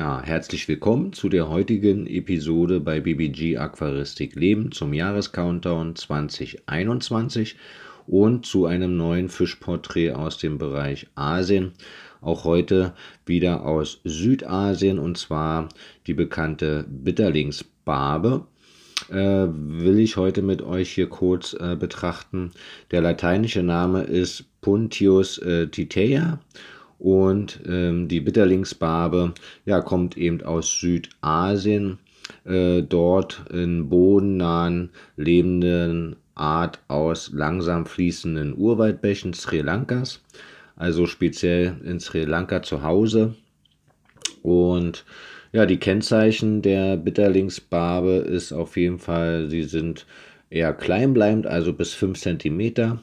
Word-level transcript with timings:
Ja, 0.00 0.22
herzlich 0.22 0.66
willkommen 0.66 1.12
zu 1.12 1.28
der 1.28 1.50
heutigen 1.50 2.06
Episode 2.06 2.80
bei 2.80 3.00
BBG 3.00 3.58
Aquaristik 3.58 4.34
Leben 4.34 4.72
zum 4.72 4.94
Jahrescountdown 4.94 5.94
2021 5.94 7.56
und 8.06 8.46
zu 8.46 8.64
einem 8.64 8.96
neuen 8.96 9.28
Fischporträt 9.28 10.12
aus 10.12 10.38
dem 10.38 10.56
Bereich 10.56 11.06
Asien. 11.16 11.72
Auch 12.22 12.44
heute 12.44 12.94
wieder 13.26 13.66
aus 13.66 14.00
Südasien 14.04 14.98
und 14.98 15.18
zwar 15.18 15.68
die 16.06 16.14
bekannte 16.14 16.86
Bitterlingsbarbe. 16.88 18.46
Äh, 19.10 19.48
will 19.52 19.98
ich 19.98 20.16
heute 20.16 20.40
mit 20.40 20.62
euch 20.62 20.92
hier 20.92 21.10
kurz 21.10 21.52
äh, 21.52 21.76
betrachten. 21.78 22.52
Der 22.90 23.02
lateinische 23.02 23.62
Name 23.62 24.04
ist 24.04 24.46
Puntius 24.62 25.36
äh, 25.36 25.66
titea 25.66 26.38
und 27.00 27.60
ähm, 27.66 28.08
die 28.08 28.20
Bitterlingsbarbe 28.20 29.32
ja, 29.64 29.80
kommt 29.80 30.16
eben 30.16 30.42
aus 30.42 30.78
Südasien, 30.78 31.98
äh, 32.44 32.82
dort 32.82 33.42
in 33.50 33.88
bodennahen 33.88 34.90
lebenden 35.16 36.16
Art 36.34 36.78
aus 36.88 37.30
langsam 37.32 37.86
fließenden 37.86 38.56
Urwaldbächen 38.56 39.32
Sri 39.32 39.62
Lankas, 39.62 40.20
also 40.76 41.06
speziell 41.06 41.76
in 41.84 42.00
Sri 42.00 42.24
Lanka 42.24 42.62
zu 42.62 42.82
Hause. 42.82 43.34
Und 44.42 45.04
ja, 45.52 45.66
die 45.66 45.78
Kennzeichen 45.78 46.60
der 46.62 46.96
Bitterlingsbarbe 46.98 48.16
ist 48.16 48.52
auf 48.52 48.76
jeden 48.76 48.98
Fall, 48.98 49.48
sie 49.48 49.64
sind 49.64 50.06
eher 50.50 50.74
kleinbleibend, 50.74 51.46
also 51.46 51.72
bis 51.72 51.94
5 51.94 52.18
cm 52.18 52.98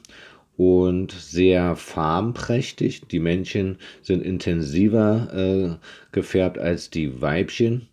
und 0.58 1.12
sehr 1.12 1.76
farbenprächtig. 1.76 3.02
Die 3.06 3.20
Männchen 3.20 3.78
sind 4.02 4.22
intensiver 4.22 5.28
äh, 5.32 5.86
gefärbt 6.12 6.58
als 6.58 6.90
die 6.90 7.22
Weibchen, 7.22 7.86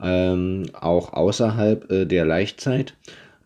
ähm, 0.00 0.66
auch 0.74 1.14
außerhalb 1.14 1.90
äh, 1.90 2.04
der 2.04 2.26
Laichzeit. 2.26 2.94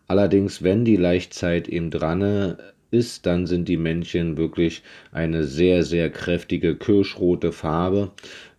Allerdings, 0.09 0.63
wenn 0.63 0.83
die 0.83 0.97
Laichzeit 0.97 1.69
eben 1.69 1.91
dran 1.91 2.57
ist, 2.91 3.25
dann 3.25 3.47
sind 3.47 3.67
die 3.67 3.77
Männchen 3.77 4.37
wirklich 4.37 4.83
eine 5.11 5.43
sehr, 5.43 5.83
sehr 5.83 6.09
kräftige 6.09 6.75
kirschrote 6.75 7.51
Farbe 7.51 8.11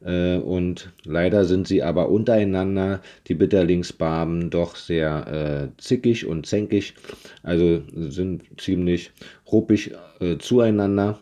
äh, 0.05 0.37
und 0.37 0.93
leider 1.05 1.45
sind 1.45 1.67
sie 1.67 1.83
aber 1.83 2.09
untereinander, 2.09 3.01
die 3.27 3.35
Bitterlingsbarben, 3.35 4.51
doch 4.51 4.77
sehr 4.77 5.71
äh, 5.75 5.81
zickig 5.81 6.27
und 6.27 6.47
zänkig, 6.47 6.95
also 7.43 7.83
sind 7.95 8.45
ziemlich 8.59 9.11
ruppig 9.51 9.93
äh, 10.21 10.39
zueinander. 10.39 11.19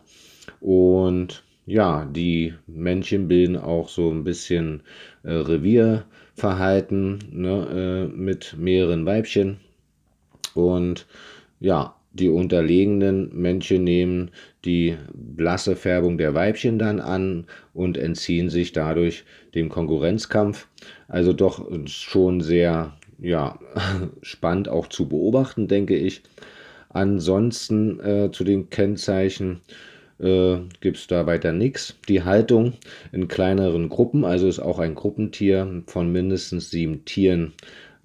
Und 0.59 1.43
ja, 1.65 2.05
die 2.05 2.53
Männchen 2.65 3.27
bilden 3.27 3.57
auch 3.57 3.89
so 3.89 4.09
ein 4.09 4.23
bisschen 4.23 4.83
äh, 5.23 5.33
Revierverhalten 5.33 7.19
ne, 7.31 8.07
äh, 8.09 8.15
mit 8.15 8.55
mehreren 8.57 9.05
Weibchen. 9.05 9.59
Und 10.53 11.05
ja, 11.59 11.96
die 12.17 12.29
unterlegenen 12.29 13.29
Männchen 13.33 13.83
nehmen 13.83 14.31
die 14.65 14.97
blasse 15.13 15.75
Färbung 15.75 16.17
der 16.17 16.33
Weibchen 16.33 16.77
dann 16.79 16.99
an 16.99 17.45
und 17.73 17.97
entziehen 17.97 18.49
sich 18.49 18.73
dadurch 18.73 19.23
dem 19.55 19.69
Konkurrenzkampf. 19.69 20.67
Also 21.07 21.33
doch 21.33 21.65
schon 21.85 22.41
sehr 22.41 22.93
ja, 23.19 23.59
spannend 24.21 24.69
auch 24.69 24.87
zu 24.87 25.07
beobachten, 25.07 25.67
denke 25.67 25.95
ich. 25.95 26.21
Ansonsten 26.89 27.99
äh, 27.99 28.31
zu 28.31 28.43
den 28.43 28.69
Kennzeichen 28.69 29.61
äh, 30.19 30.57
gibt 30.81 30.97
es 30.97 31.07
da 31.07 31.25
weiter 31.25 31.51
nichts. 31.51 31.95
Die 32.07 32.23
Haltung 32.23 32.73
in 33.11 33.27
kleineren 33.27 33.89
Gruppen, 33.89 34.25
also 34.25 34.47
ist 34.47 34.59
auch 34.59 34.79
ein 34.79 34.95
Gruppentier 34.95 35.83
von 35.87 36.11
mindestens 36.11 36.71
sieben 36.71 37.05
Tieren. 37.05 37.53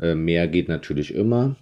Äh, 0.00 0.15
mehr 0.15 0.48
geht 0.48 0.69
natürlich 0.69 1.15
immer. 1.15 1.56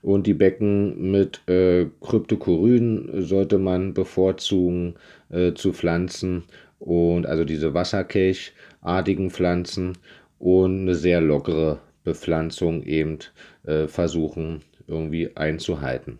Und 0.00 0.26
die 0.26 0.34
Becken 0.34 1.10
mit 1.10 1.46
äh, 1.48 1.86
Kryptokoryden 2.00 3.22
sollte 3.22 3.58
man 3.58 3.94
bevorzugen 3.94 4.94
äh, 5.30 5.52
zu 5.54 5.72
pflanzen. 5.72 6.44
Und 6.78 7.26
also 7.26 7.44
diese 7.44 7.74
Wasserkelchartigen 7.74 9.30
Pflanzen 9.30 9.98
und 10.38 10.80
eine 10.80 10.94
sehr 10.94 11.20
lockere 11.20 11.78
Bepflanzung 12.04 12.82
eben 12.82 13.18
äh, 13.64 13.86
versuchen 13.86 14.62
irgendwie 14.88 15.36
einzuhalten. 15.36 16.18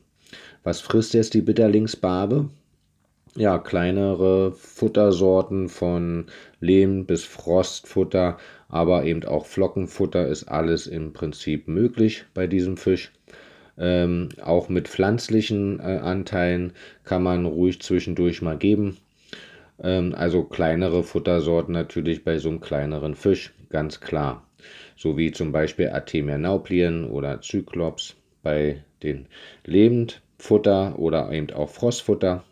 Was 0.62 0.80
frisst 0.80 1.14
jetzt 1.14 1.34
die 1.34 1.42
Bitterlingsbarbe? 1.42 2.48
Ja, 3.34 3.58
kleinere 3.58 4.52
Futtersorten 4.52 5.68
von 5.68 6.26
Lehm 6.60 7.06
bis 7.06 7.24
Frostfutter, 7.24 8.36
aber 8.68 9.04
eben 9.04 9.24
auch 9.24 9.46
Flockenfutter 9.46 10.28
ist 10.28 10.44
alles 10.44 10.86
im 10.86 11.12
Prinzip 11.12 11.66
möglich 11.66 12.24
bei 12.34 12.46
diesem 12.46 12.76
Fisch. 12.76 13.10
Ähm, 13.78 14.28
auch 14.42 14.68
mit 14.68 14.88
pflanzlichen 14.88 15.80
äh, 15.80 15.98
Anteilen 15.98 16.72
kann 17.04 17.22
man 17.22 17.46
ruhig 17.46 17.80
zwischendurch 17.80 18.42
mal 18.42 18.58
geben. 18.58 18.98
Ähm, 19.82 20.14
also 20.14 20.44
kleinere 20.44 21.02
Futtersorten 21.02 21.72
natürlich 21.72 22.24
bei 22.24 22.38
so 22.38 22.50
einem 22.50 22.60
kleineren 22.60 23.14
Fisch, 23.14 23.52
ganz 23.70 24.00
klar. 24.00 24.46
So 24.96 25.16
wie 25.16 25.32
zum 25.32 25.52
Beispiel 25.52 25.88
Artemia 25.88 26.38
nauplien 26.38 27.04
oder 27.10 27.40
Zyklops 27.40 28.14
bei 28.42 28.84
den 29.02 29.26
Lebendfutter 29.64 30.98
oder 30.98 31.32
eben 31.32 31.50
auch 31.50 31.70
Frostfutter 31.70 32.44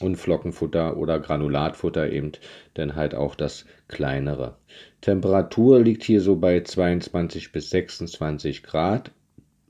und 0.00 0.16
Flockenfutter 0.16 0.96
oder 0.96 1.18
Granulatfutter 1.20 2.10
eben 2.10 2.32
dann 2.74 2.96
halt 2.96 3.14
auch 3.14 3.34
das 3.34 3.66
kleinere. 3.88 4.56
Temperatur 5.00 5.80
liegt 5.80 6.04
hier 6.04 6.20
so 6.20 6.36
bei 6.36 6.60
22 6.60 7.52
bis 7.52 7.70
26 7.70 8.62
Grad 8.62 9.12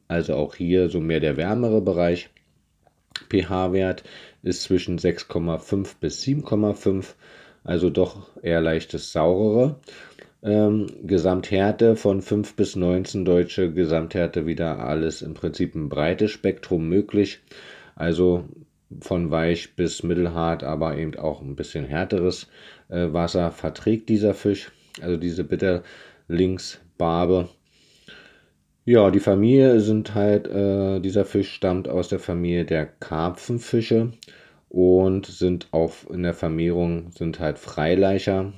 also 0.09 0.35
auch 0.35 0.55
hier 0.55 0.89
so 0.89 1.01
mehr 1.01 1.21
der 1.21 1.37
wärmere 1.37 1.81
Bereich. 1.81 2.31
pH-Wert 3.31 4.05
ist 4.43 4.63
zwischen 4.63 4.99
6,5 4.99 5.97
bis 6.01 6.23
7,5, 6.23 7.15
also 7.65 7.91
doch 7.91 8.29
eher 8.43 8.61
leichtes 8.61 9.13
saurere. 9.13 9.81
Ähm, 10.43 10.87
Gesamthärte 11.03 11.97
von 11.97 12.23
5 12.23 12.55
bis 12.55 12.77
19 12.77 13.25
deutsche 13.25 13.73
Gesamthärte 13.73 14.47
wieder 14.47 14.79
alles 14.79 15.23
im 15.23 15.35
Prinzip 15.35 15.75
ein 15.75 15.89
breites 15.89 16.31
Spektrum 16.31 16.89
möglich. 16.89 17.41
Also 17.97 18.45
von 19.01 19.31
weich 19.31 19.77
bis 19.77 20.03
mittelhart, 20.03 20.65
aber 20.65 20.97
eben 20.97 21.17
auch 21.17 21.43
ein 21.43 21.57
bisschen 21.57 21.85
härteres 21.85 22.49
äh, 22.89 23.13
Wasser 23.13 23.51
verträgt 23.51 24.09
dieser 24.09 24.35
Fisch, 24.35 24.71
also 25.03 25.17
diese 25.17 25.45
Bitterlingsbarbe. 25.45 27.49
Ja, 28.91 29.11
die 29.11 29.21
Familie 29.21 29.81
sind 29.81 30.15
halt, 30.15 30.49
äh, 30.49 30.99
dieser 31.01 31.27
Fisch 31.27 31.53
stammt 31.53 31.89
aus 31.89 32.09
der 32.09 32.19
Familie 32.19 32.65
der 32.65 32.87
Karpfenfische 32.87 34.13
und 34.71 35.27
sind 35.27 35.69
auch 35.73 35.93
in 36.09 36.23
der 36.23 36.33
Vermehrung 36.33 37.11
sind 37.11 37.39
halt 37.39 37.59
Freileicher, 37.59 38.55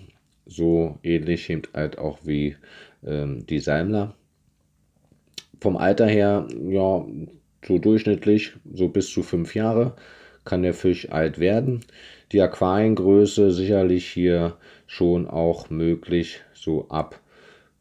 so 0.46 1.00
ähnlich 1.02 1.50
eben 1.50 1.62
halt 1.74 1.98
auch 1.98 2.20
wie 2.22 2.54
ähm, 3.04 3.44
die 3.48 3.58
Salmler. 3.58 4.14
Vom 5.60 5.76
Alter 5.76 6.06
her, 6.06 6.46
ja, 6.68 7.04
so 7.66 7.78
durchschnittlich, 7.78 8.52
so 8.72 8.86
bis 8.86 9.10
zu 9.10 9.24
fünf 9.24 9.56
Jahre 9.56 9.96
kann 10.44 10.62
der 10.62 10.74
Fisch 10.74 11.10
alt 11.10 11.40
werden. 11.40 11.80
Die 12.30 12.40
Aquariengröße 12.40 13.50
sicherlich 13.50 14.06
hier 14.06 14.56
schon 14.86 15.26
auch 15.26 15.70
möglich, 15.70 16.40
so 16.54 16.88
ab 16.88 17.20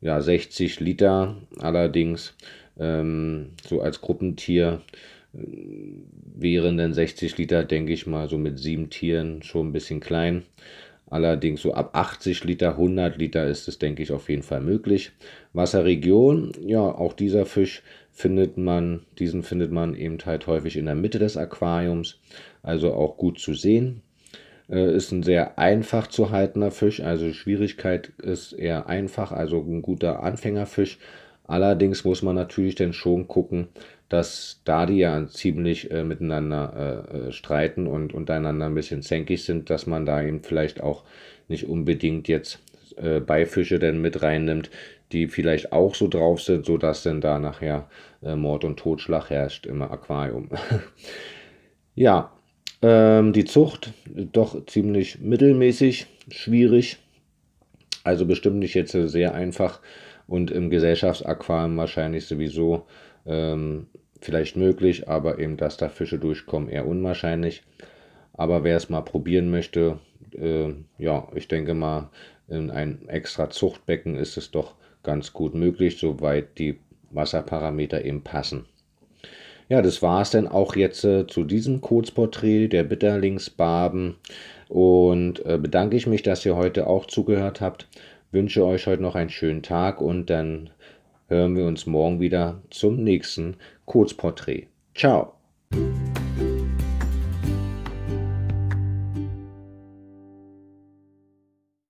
ja, 0.02 0.22
60 0.22 0.80
Liter 0.80 1.36
allerdings 1.58 2.36
ähm, 2.80 3.50
so 3.68 3.82
als 3.82 4.02
Gruppentier 4.02 4.82
äh, 5.34 5.40
wären 6.36 6.78
dann 6.78 6.94
60 6.94 7.38
Liter, 7.38 7.64
denke 7.64 7.94
ich 7.94 8.08
mal, 8.08 8.30
so 8.30 8.38
mit 8.38 8.60
sieben 8.60 8.90
Tieren 8.90 9.44
schon 9.44 9.68
ein 9.70 9.74
bisschen 9.74 10.00
klein. 10.00 10.44
Allerdings 11.10 11.62
so 11.62 11.74
ab 11.74 11.92
80 11.94 12.44
Liter, 12.44 12.72
100 12.72 13.18
Liter 13.18 13.48
ist 13.48 13.68
es, 13.68 13.80
denke 13.80 14.04
ich, 14.04 14.12
auf 14.12 14.30
jeden 14.30 14.44
Fall 14.44 14.62
möglich. 14.62 15.12
Wasserregion, 15.54 16.52
ja, 16.66 16.82
auch 16.82 17.14
dieser 17.14 17.46
Fisch 17.48 17.82
findet 18.12 18.58
man, 18.58 19.06
diesen 19.18 19.42
findet 19.42 19.72
man 19.72 19.96
eben 19.96 20.20
halt 20.26 20.46
häufig 20.46 20.78
in 20.78 20.86
der 20.86 20.96
Mitte 20.96 21.18
des 21.18 21.36
Aquariums, 21.36 22.20
also 22.62 22.94
auch 22.94 23.18
gut 23.18 23.40
zu 23.40 23.56
sehen. 23.56 24.04
Äh, 24.70 24.96
ist 24.96 25.12
ein 25.12 25.24
sehr 25.24 25.58
einfach 25.58 26.08
zu 26.08 26.32
haltender 26.32 26.72
Fisch, 26.72 27.02
also 27.02 27.34
Schwierigkeit 27.34 28.10
ist 28.22 28.54
eher 28.54 28.88
einfach, 28.88 29.32
also 29.32 29.60
ein 29.62 29.82
guter 29.82 30.24
Anfängerfisch. 30.24 31.00
Allerdings 31.48 32.04
muss 32.04 32.22
man 32.22 32.36
natürlich 32.36 32.76
dann 32.76 32.94
schon 32.94 33.28
gucken, 33.28 33.70
dass 34.08 34.62
da 34.66 34.86
die 34.86 34.98
ja 34.98 35.28
ziemlich 35.28 35.90
äh, 35.92 36.04
miteinander 36.04 37.06
äh, 37.12 37.18
äh, 37.18 37.32
streiten 37.32 37.88
und 37.88 38.14
untereinander 38.14 38.68
ein 38.68 38.76
bisschen 38.76 39.02
zänkig 39.02 39.44
sind, 39.44 39.70
dass 39.70 39.88
man 39.88 40.06
da 40.06 40.22
eben 40.22 40.44
vielleicht 40.44 40.82
auch 40.82 41.04
nicht 41.48 41.68
unbedingt 41.68 42.28
jetzt 42.28 42.60
äh, 42.98 43.20
Beifische 43.20 43.80
dann 43.80 44.02
mit 44.02 44.22
reinnimmt, 44.22 44.70
die 45.12 45.28
vielleicht 45.28 45.72
auch 45.72 45.96
so 45.96 46.08
drauf 46.08 46.42
sind, 46.42 46.66
sodass 46.66 47.02
dann 47.04 47.22
da 47.22 47.40
nachher 47.40 47.90
äh, 48.22 48.36
Mord 48.36 48.64
und 48.64 48.78
Totschlag 48.78 49.30
herrscht 49.32 49.66
im 49.66 49.82
Aquarium. 49.82 50.50
ja, 51.96 52.32
ähm, 52.82 53.34
die 53.34 53.46
Zucht 53.46 53.94
doch 54.08 54.66
ziemlich 54.66 55.20
mittelmäßig, 55.20 56.08
schwierig. 56.32 56.98
Also 58.04 58.26
bestimmt 58.26 58.58
nicht 58.58 58.74
jetzt 58.74 58.92
sehr 58.92 59.34
einfach 59.34 59.82
und 60.28 60.52
im 60.52 60.70
Gesellschaftsaquarium 60.70 61.76
wahrscheinlich 61.78 62.26
sowieso 62.26 62.86
ähm, 63.26 63.88
vielleicht 64.22 64.56
möglich, 64.56 65.10
aber 65.10 65.40
eben, 65.40 65.58
dass 65.58 65.78
da 65.78 65.90
Fische 65.90 66.20
durchkommen, 66.20 66.70
eher 66.70 66.88
unwahrscheinlich. 66.88 67.64
Aber 68.34 68.64
wer 68.64 68.78
es 68.78 68.90
mal 68.90 69.02
probieren 69.02 69.50
möchte, 69.52 70.00
äh, 70.34 70.74
ja, 70.98 71.28
ich 71.36 71.48
denke 71.48 71.74
mal, 71.74 72.10
in 72.48 72.72
ein 72.72 73.08
extra 73.10 73.50
Zuchtbecken 73.50 74.16
ist 74.16 74.38
es 74.38 74.52
doch 74.52 74.76
ganz 75.04 75.34
gut 75.34 75.54
möglich, 75.54 75.98
soweit 75.98 76.58
die 76.58 76.80
Wasserparameter 77.12 78.04
eben 78.06 78.24
passen. 78.24 78.66
Ja, 79.70 79.84
das 79.84 80.02
war 80.02 80.24
es 80.24 80.32
dann 80.32 80.48
auch 80.48 80.76
jetzt 80.76 81.06
äh, 81.06 81.28
zu 81.28 81.44
diesem 81.44 81.80
Kurzporträt 81.80 82.70
der 82.70 82.84
Bitterlingsbarben 82.84 84.16
und 84.68 85.46
äh, 85.46 85.60
bedanke 85.60 85.96
ich 85.96 86.08
mich, 86.08 86.24
dass 86.24 86.44
ihr 86.44 86.56
heute 86.56 86.88
auch 86.88 87.06
zugehört 87.06 87.62
habt. 87.62 87.88
Wünsche 88.32 88.66
euch 88.66 88.88
heute 88.88 89.04
noch 89.04 89.16
einen 89.16 89.30
schönen 89.30 89.62
Tag 89.62 90.02
und 90.02 90.32
dann 90.32 90.72
hören 91.28 91.56
wir 91.56 91.66
uns 91.66 91.86
morgen 91.86 92.20
wieder 92.20 92.64
zum 92.72 93.04
nächsten 93.04 93.58
Kurzporträt. 93.86 94.68
Ciao! 94.96 95.34